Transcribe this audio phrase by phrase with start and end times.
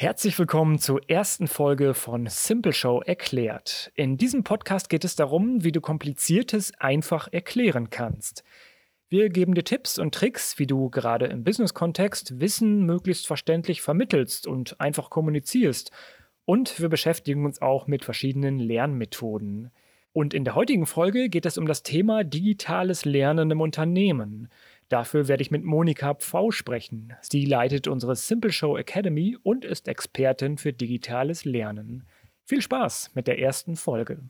[0.00, 3.90] Herzlich willkommen zur ersten Folge von Simple Show erklärt.
[3.96, 8.44] In diesem Podcast geht es darum, wie du kompliziertes einfach erklären kannst.
[9.08, 14.46] Wir geben dir Tipps und Tricks, wie du gerade im Business-Kontext Wissen möglichst verständlich vermittelst
[14.46, 15.90] und einfach kommunizierst.
[16.44, 19.72] Und wir beschäftigen uns auch mit verschiedenen Lernmethoden.
[20.12, 24.48] Und in der heutigen Folge geht es um das Thema digitales Lernen im Unternehmen.
[24.88, 27.12] Dafür werde ich mit Monika Pfau sprechen.
[27.20, 32.06] Sie leitet unsere Simple Show Academy und ist Expertin für digitales Lernen.
[32.44, 34.20] Viel Spaß mit der ersten Folge.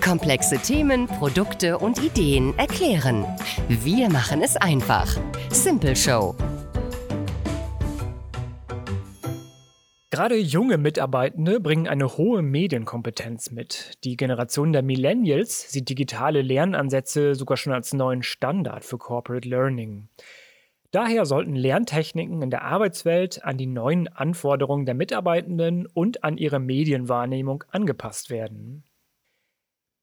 [0.00, 3.24] Komplexe Themen, Produkte und Ideen erklären.
[3.68, 5.16] Wir machen es einfach.
[5.50, 6.36] Simple Show
[10.14, 13.98] Gerade junge Mitarbeitende bringen eine hohe Medienkompetenz mit.
[14.04, 20.08] Die Generation der Millennials sieht digitale Lernansätze sogar schon als neuen Standard für Corporate Learning.
[20.92, 26.60] Daher sollten Lerntechniken in der Arbeitswelt an die neuen Anforderungen der Mitarbeitenden und an ihre
[26.60, 28.84] Medienwahrnehmung angepasst werden.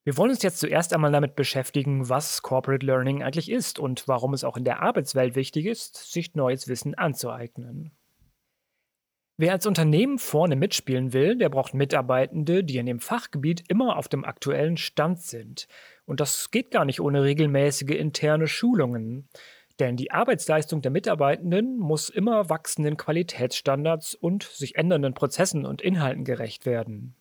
[0.03, 4.33] Wir wollen uns jetzt zuerst einmal damit beschäftigen, was Corporate Learning eigentlich ist und warum
[4.33, 7.93] es auch in der Arbeitswelt wichtig ist, sich neues Wissen anzueignen.
[9.41, 14.07] Wer als Unternehmen vorne mitspielen will, der braucht Mitarbeitende, die in dem Fachgebiet immer auf
[14.07, 15.67] dem aktuellen Stand sind.
[16.05, 19.27] Und das geht gar nicht ohne regelmäßige interne Schulungen.
[19.79, 26.23] Denn die Arbeitsleistung der Mitarbeitenden muss immer wachsenden Qualitätsstandards und sich ändernden Prozessen und Inhalten
[26.23, 27.15] gerecht werden.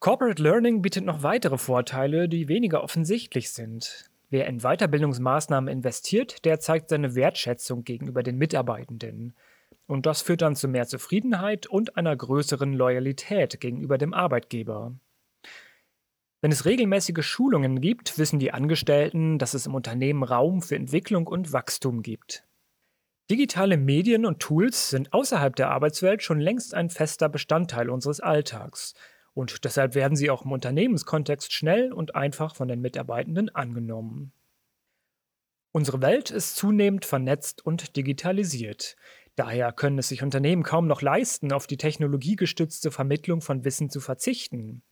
[0.00, 4.10] Corporate Learning bietet noch weitere Vorteile, die weniger offensichtlich sind.
[4.28, 9.34] Wer in Weiterbildungsmaßnahmen investiert, der zeigt seine Wertschätzung gegenüber den Mitarbeitenden.
[9.86, 14.94] Und das führt dann zu mehr Zufriedenheit und einer größeren Loyalität gegenüber dem Arbeitgeber.
[16.40, 21.26] Wenn es regelmäßige Schulungen gibt, wissen die Angestellten, dass es im Unternehmen Raum für Entwicklung
[21.26, 22.44] und Wachstum gibt.
[23.30, 28.94] Digitale Medien und Tools sind außerhalb der Arbeitswelt schon längst ein fester Bestandteil unseres Alltags.
[29.34, 34.32] Und deshalb werden sie auch im Unternehmenskontext schnell und einfach von den Mitarbeitenden angenommen.
[35.72, 38.96] Unsere Welt ist zunehmend vernetzt und digitalisiert.
[39.36, 44.00] Daher können es sich Unternehmen kaum noch leisten, auf die technologiegestützte Vermittlung von Wissen zu
[44.00, 44.82] verzichten.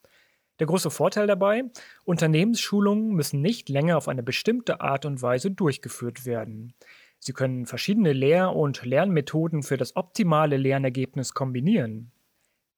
[0.61, 1.65] Der große Vorteil dabei,
[2.05, 6.75] Unternehmensschulungen müssen nicht länger auf eine bestimmte Art und Weise durchgeführt werden.
[7.19, 12.13] Sie können verschiedene Lehr- und Lernmethoden für das optimale Lernergebnis kombinieren.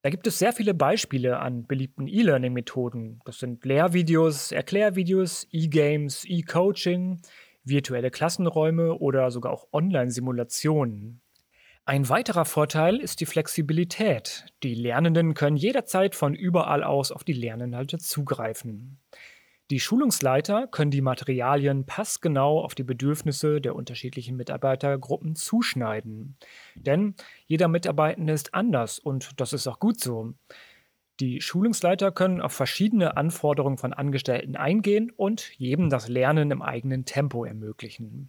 [0.02, 3.20] Da gibt es sehr viele Beispiele an beliebten E-Learning-Methoden.
[3.24, 7.20] Das sind Lehrvideos, Erklärvideos, E-Games, E-Coaching,
[7.64, 11.20] virtuelle Klassenräume oder sogar auch Online-Simulationen.
[11.88, 14.46] Ein weiterer Vorteil ist die Flexibilität.
[14.64, 18.98] Die Lernenden können jederzeit von überall aus auf die Lerninhalte zugreifen.
[19.70, 26.36] Die Schulungsleiter können die Materialien passgenau auf die Bedürfnisse der unterschiedlichen Mitarbeitergruppen zuschneiden.
[26.74, 27.14] Denn
[27.46, 30.34] jeder Mitarbeitende ist anders und das ist auch gut so.
[31.20, 37.04] Die Schulungsleiter können auf verschiedene Anforderungen von Angestellten eingehen und jedem das Lernen im eigenen
[37.04, 38.28] Tempo ermöglichen.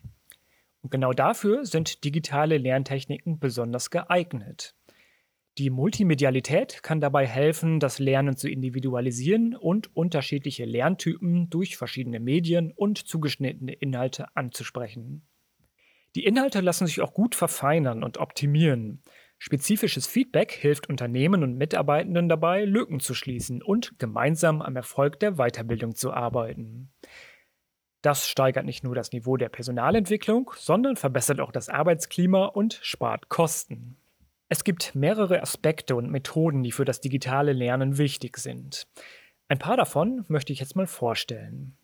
[0.88, 4.74] Und genau dafür sind digitale Lerntechniken besonders geeignet.
[5.58, 12.72] Die Multimedialität kann dabei helfen, das Lernen zu individualisieren und unterschiedliche Lerntypen durch verschiedene Medien
[12.72, 15.28] und zugeschnittene Inhalte anzusprechen.
[16.16, 19.04] Die Inhalte lassen sich auch gut verfeinern und optimieren.
[19.40, 25.34] Spezifisches Feedback hilft Unternehmen und Mitarbeitenden dabei, Lücken zu schließen und gemeinsam am Erfolg der
[25.34, 26.94] Weiterbildung zu arbeiten.
[28.08, 33.28] Das steigert nicht nur das Niveau der Personalentwicklung, sondern verbessert auch das Arbeitsklima und spart
[33.28, 33.98] Kosten.
[34.48, 38.88] Es gibt mehrere Aspekte und Methoden, die für das digitale Lernen wichtig sind.
[39.50, 41.76] Ein paar davon möchte ich jetzt mal vorstellen.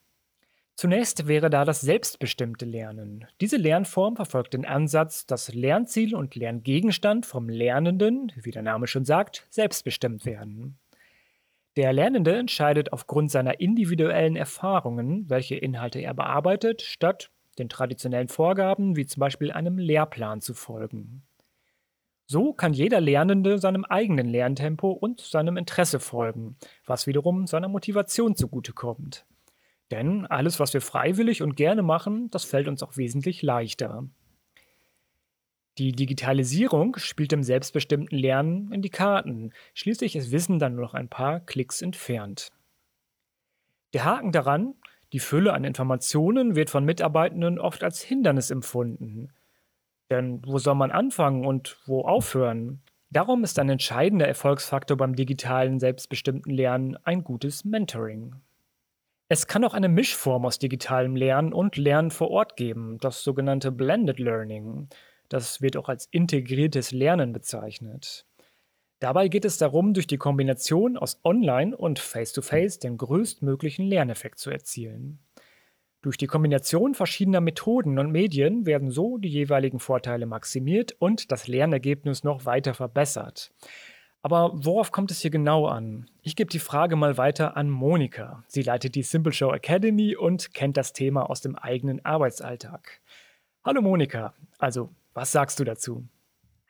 [0.77, 3.27] Zunächst wäre da das selbstbestimmte Lernen.
[3.41, 9.03] Diese Lernform verfolgt den Ansatz, dass Lernziel und Lerngegenstand vom Lernenden, wie der Name schon
[9.03, 10.79] sagt, selbstbestimmt werden.
[11.75, 18.95] Der Lernende entscheidet aufgrund seiner individuellen Erfahrungen, welche Inhalte er bearbeitet, statt den traditionellen Vorgaben
[18.95, 21.23] wie zum Beispiel einem Lehrplan zu folgen.
[22.25, 28.35] So kann jeder Lernende seinem eigenen Lerntempo und seinem Interesse folgen, was wiederum seiner Motivation
[28.35, 29.25] zugutekommt.
[29.91, 34.07] Denn alles, was wir freiwillig und gerne machen, das fällt uns auch wesentlich leichter.
[35.79, 39.51] Die Digitalisierung spielt im selbstbestimmten Lernen in die Karten.
[39.73, 42.51] Schließlich ist Wissen dann nur noch ein paar Klicks entfernt.
[43.93, 44.75] Der Haken daran,
[45.13, 49.31] die Fülle an Informationen wird von Mitarbeitenden oft als Hindernis empfunden.
[50.09, 52.81] Denn wo soll man anfangen und wo aufhören?
[53.09, 58.35] Darum ist ein entscheidender Erfolgsfaktor beim digitalen selbstbestimmten Lernen ein gutes Mentoring.
[59.29, 63.71] Es kann auch eine Mischform aus digitalem Lernen und Lernen vor Ort geben, das sogenannte
[63.71, 64.89] Blended Learning.
[65.33, 68.27] Das wird auch als integriertes Lernen bezeichnet.
[68.99, 74.37] Dabei geht es darum, durch die Kombination aus Online und Face-to-Face -face den größtmöglichen Lerneffekt
[74.37, 75.17] zu erzielen.
[76.03, 81.47] Durch die Kombination verschiedener Methoden und Medien werden so die jeweiligen Vorteile maximiert und das
[81.47, 83.51] Lernergebnis noch weiter verbessert.
[84.21, 86.11] Aber worauf kommt es hier genau an?
[86.21, 88.43] Ich gebe die Frage mal weiter an Monika.
[88.49, 93.01] Sie leitet die Simple Show Academy und kennt das Thema aus dem eigenen Arbeitsalltag.
[93.63, 96.03] Hallo Monika, also was sagst du dazu?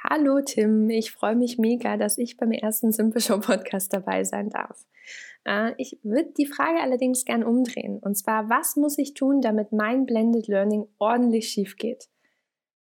[0.04, 4.50] Hallo Tim, ich freue mich mega, dass ich beim ersten Simple Show Podcast dabei sein
[4.50, 4.86] darf.
[5.45, 8.00] Äh, ich würde die Frage allerdings gern umdrehen.
[8.00, 12.10] Und zwar, was muss ich tun, damit mein Blended Learning ordentlich schief geht?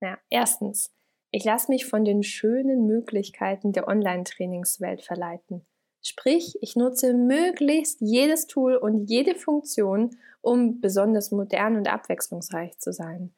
[0.01, 0.91] Na, erstens,
[1.31, 5.65] ich lasse mich von den schönen Möglichkeiten der Online-Trainingswelt verleiten.
[6.01, 12.93] Sprich, ich nutze möglichst jedes Tool und jede Funktion, um besonders modern und abwechslungsreich zu
[12.93, 13.33] sein.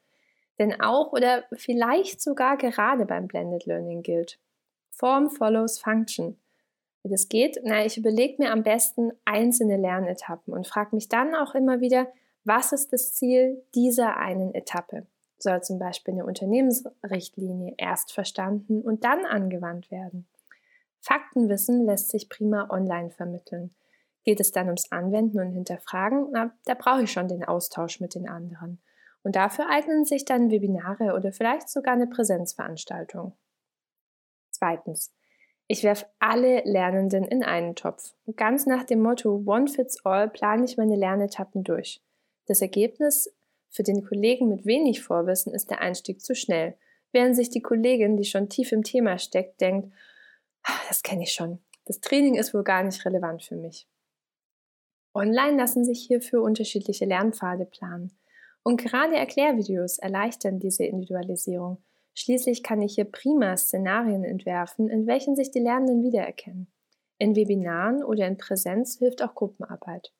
[0.58, 4.38] Denn auch oder vielleicht sogar gerade beim Blended Learning gilt.
[4.90, 6.38] Form follows Function.
[7.02, 7.60] Wie das geht?
[7.62, 12.08] Na, ich überlege mir am besten einzelne Lernetappen und frage mich dann auch immer wieder,
[12.44, 15.06] was ist das Ziel dieser einen Etappe?
[15.38, 20.26] soll zum Beispiel eine Unternehmensrichtlinie erst verstanden und dann angewandt werden.
[21.00, 23.74] Faktenwissen lässt sich prima online vermitteln.
[24.24, 28.14] Geht es dann ums Anwenden und Hinterfragen, na, da brauche ich schon den Austausch mit
[28.14, 28.80] den anderen.
[29.22, 33.36] Und dafür eignen sich dann Webinare oder vielleicht sogar eine Präsenzveranstaltung.
[34.50, 35.12] Zweitens.
[35.70, 38.14] Ich werfe alle Lernenden in einen Topf.
[38.36, 42.02] Ganz nach dem Motto One Fits All plane ich meine Lernetappen durch.
[42.46, 43.34] Das Ergebnis
[43.68, 46.78] für den Kollegen mit wenig Vorwissen ist der Einstieg zu schnell,
[47.12, 49.92] während sich die Kollegin, die schon tief im Thema steckt, denkt,
[50.62, 51.58] ah, das kenne ich schon.
[51.84, 53.86] Das Training ist wohl gar nicht relevant für mich.
[55.14, 58.18] Online lassen sich hierfür unterschiedliche Lernpfade planen.
[58.62, 61.82] Und gerade Erklärvideos erleichtern diese Individualisierung.
[62.14, 66.66] Schließlich kann ich hier prima Szenarien entwerfen, in welchen sich die Lernenden wiedererkennen.
[67.18, 70.12] In Webinaren oder in Präsenz hilft auch Gruppenarbeit.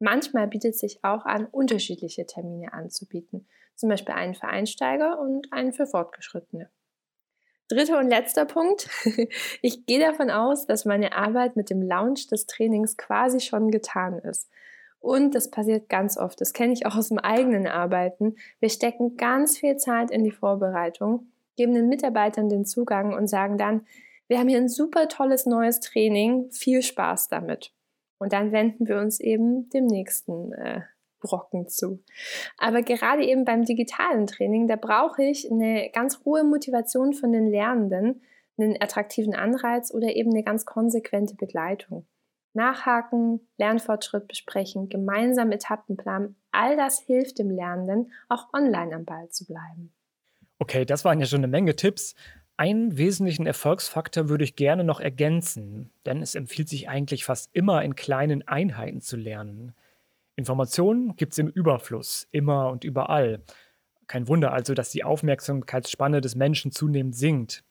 [0.00, 5.72] Manchmal bietet sich auch an, unterschiedliche Termine anzubieten, zum Beispiel einen für Einsteiger und einen
[5.72, 6.70] für Fortgeschrittene.
[7.68, 8.88] Dritter und letzter Punkt.
[9.62, 14.18] Ich gehe davon aus, dass meine Arbeit mit dem Launch des Trainings quasi schon getan
[14.18, 14.48] ist.
[15.00, 16.40] Und das passiert ganz oft.
[16.40, 18.36] Das kenne ich auch aus dem eigenen Arbeiten.
[18.60, 23.58] Wir stecken ganz viel Zeit in die Vorbereitung, geben den Mitarbeitern den Zugang und sagen
[23.58, 23.86] dann,
[24.26, 26.50] wir haben hier ein super tolles neues Training.
[26.50, 27.72] Viel Spaß damit.
[28.18, 30.80] Und dann wenden wir uns eben dem nächsten äh,
[31.20, 32.02] Brocken zu.
[32.58, 37.48] Aber gerade eben beim digitalen Training, da brauche ich eine ganz hohe Motivation von den
[37.48, 38.22] Lernenden,
[38.58, 42.06] einen attraktiven Anreiz oder eben eine ganz konsequente Begleitung.
[42.58, 49.46] Nachhaken, Lernfortschritt besprechen, gemeinsam Etappenplan, all das hilft dem Lernenden, auch online am Ball zu
[49.46, 49.92] bleiben.
[50.58, 52.14] Okay, das waren ja schon eine Menge Tipps.
[52.56, 57.84] Einen wesentlichen Erfolgsfaktor würde ich gerne noch ergänzen, denn es empfiehlt sich eigentlich fast immer
[57.84, 59.72] in kleinen Einheiten zu lernen.
[60.34, 63.42] Informationen gibt es im Überfluss, immer und überall.
[64.08, 67.62] Kein Wunder also, dass die Aufmerksamkeitsspanne des Menschen zunehmend sinkt.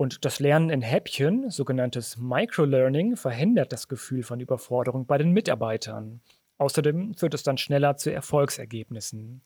[0.00, 6.22] Und das Lernen in Häppchen, sogenanntes Microlearning, verhindert das Gefühl von Überforderung bei den Mitarbeitern.
[6.56, 9.42] Außerdem führt es dann schneller zu Erfolgsergebnissen.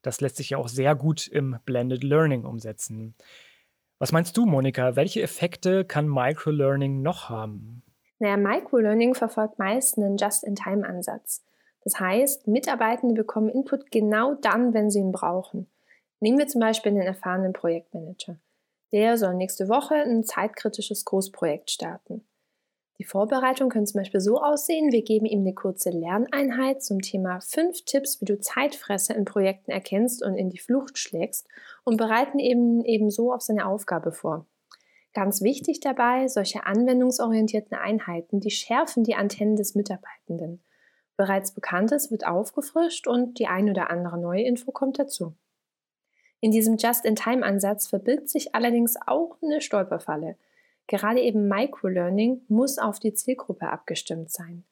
[0.00, 3.16] Das lässt sich ja auch sehr gut im Blended Learning umsetzen.
[3.98, 4.96] Was meinst du, Monika?
[4.96, 7.82] Welche Effekte kann Microlearning noch haben?
[8.18, 11.44] Naja, Microlearning verfolgt meist einen Just-in-Time-Ansatz.
[11.84, 15.66] Das heißt, Mitarbeitende bekommen Input genau dann, wenn sie ihn brauchen.
[16.20, 18.38] Nehmen wir zum Beispiel einen erfahrenen Projektmanager.
[18.92, 22.26] Der soll nächste Woche ein zeitkritisches Großprojekt starten.
[22.98, 27.40] Die Vorbereitung könnte zum Beispiel so aussehen, wir geben ihm eine kurze Lerneinheit zum Thema
[27.40, 31.46] fünf Tipps, wie du Zeitfresser in Projekten erkennst und in die Flucht schlägst
[31.84, 34.46] und bereiten eben, eben so auf seine Aufgabe vor.
[35.14, 40.62] Ganz wichtig dabei, solche anwendungsorientierten Einheiten, die schärfen die Antennen des Mitarbeitenden.
[41.16, 45.34] Bereits Bekanntes wird aufgefrischt und die ein oder andere neue Info kommt dazu.
[46.40, 50.36] In diesem Just-in-Time-Ansatz verbirgt sich allerdings auch eine Stolperfalle–
[50.88, 54.64] Gerade eben Microlearning muss auf die Zielgruppe abgestimmt sein.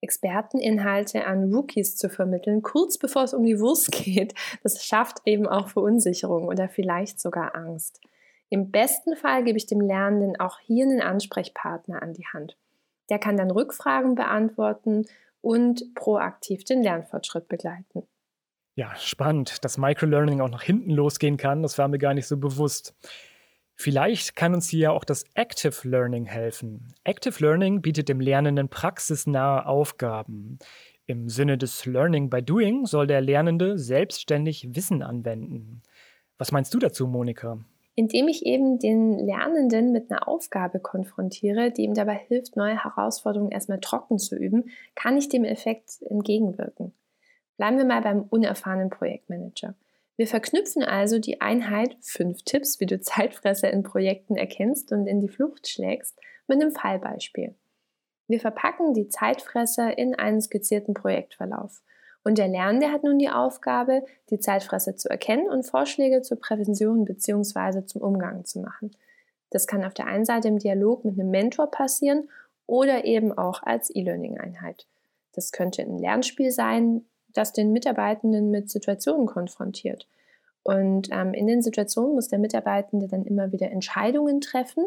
[0.00, 5.46] Experteninhalte an Rookies zu vermitteln, kurz bevor es um die Wurst geht, das schafft eben
[5.46, 8.00] auch Verunsicherung oder vielleicht sogar Angst.
[8.48, 12.56] Im besten Fall gebe ich dem Lernenden auch hier einen Ansprechpartner an die Hand.
[13.10, 15.06] Der kann dann Rückfragen beantworten
[15.40, 18.06] und proaktiv den Lernfortschritt begleiten.
[18.78, 21.62] Ja, spannend, dass Microlearning auch nach hinten losgehen kann.
[21.62, 22.94] Das war mir gar nicht so bewusst.
[23.74, 26.94] Vielleicht kann uns hier auch das Active Learning helfen.
[27.02, 30.58] Active Learning bietet dem Lernenden praxisnahe Aufgaben.
[31.06, 35.80] Im Sinne des Learning by Doing soll der Lernende selbstständig Wissen anwenden.
[36.36, 37.58] Was meinst du dazu, Monika?
[37.94, 43.52] Indem ich eben den Lernenden mit einer Aufgabe konfrontiere, die ihm dabei hilft, neue Herausforderungen
[43.52, 44.64] erstmal trocken zu üben,
[44.94, 46.92] kann ich dem Effekt entgegenwirken.
[47.56, 49.74] Bleiben wir mal beim unerfahrenen Projektmanager.
[50.16, 55.20] Wir verknüpfen also die Einheit fünf Tipps, wie du Zeitfresser in Projekten erkennst und in
[55.20, 57.54] die Flucht schlägst, mit einem Fallbeispiel.
[58.28, 61.82] Wir verpacken die Zeitfresser in einen skizzierten Projektverlauf.
[62.24, 67.04] Und der Lernende hat nun die Aufgabe, die Zeitfresser zu erkennen und Vorschläge zur Prävention
[67.04, 67.84] bzw.
[67.84, 68.90] zum Umgang zu machen.
[69.50, 72.28] Das kann auf der einen Seite im Dialog mit einem Mentor passieren
[72.66, 74.88] oder eben auch als E-Learning-Einheit.
[75.34, 77.04] Das könnte ein Lernspiel sein,
[77.36, 80.06] das den Mitarbeitenden mit Situationen konfrontiert.
[80.62, 84.84] Und ähm, in den Situationen muss der Mitarbeitende dann immer wieder Entscheidungen treffen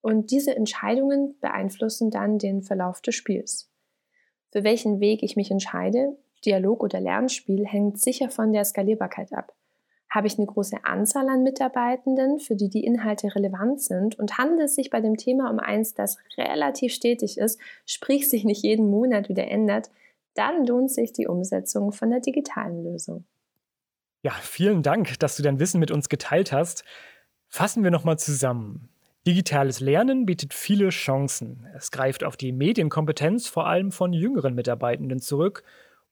[0.00, 3.70] und diese Entscheidungen beeinflussen dann den Verlauf des Spiels.
[4.50, 9.54] Für welchen Weg ich mich entscheide, Dialog oder Lernspiel, hängt sicher von der Skalierbarkeit ab.
[10.08, 14.62] Habe ich eine große Anzahl an Mitarbeitenden, für die die Inhalte relevant sind und handelt
[14.62, 18.90] es sich bei dem Thema um eins, das relativ stetig ist, sprich sich nicht jeden
[18.90, 19.90] Monat wieder ändert,
[20.40, 23.26] dann lohnt sich die Umsetzung von der digitalen Lösung.
[24.22, 26.82] Ja, vielen Dank, dass du dein Wissen mit uns geteilt hast.
[27.48, 28.88] Fassen wir nochmal zusammen.
[29.26, 31.66] Digitales Lernen bietet viele Chancen.
[31.76, 35.62] Es greift auf die Medienkompetenz vor allem von jüngeren Mitarbeitenden zurück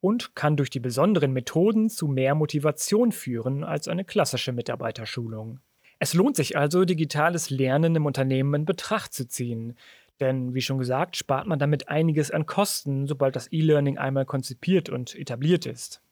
[0.00, 5.60] und kann durch die besonderen Methoden zu mehr Motivation führen als eine klassische Mitarbeiterschulung.
[6.00, 9.74] Es lohnt sich also, digitales Lernen im Unternehmen in Betracht zu ziehen.
[10.20, 14.88] Denn, wie schon gesagt, spart man damit einiges an Kosten, sobald das E-Learning einmal konzipiert
[14.88, 16.02] und etabliert ist.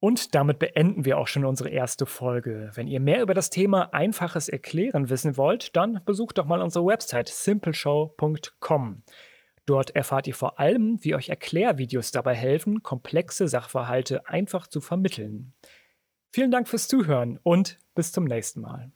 [0.00, 2.70] Und damit beenden wir auch schon unsere erste Folge.
[2.74, 6.86] Wenn ihr mehr über das Thema einfaches Erklären wissen wollt, dann besucht doch mal unsere
[6.86, 9.02] Website simpleshow.com.
[9.66, 15.52] Dort erfahrt ihr vor allem, wie euch Erklärvideos dabei helfen, komplexe Sachverhalte einfach zu vermitteln.
[16.32, 18.90] Vielen Dank fürs Zuhören und bis zum nächsten Mal.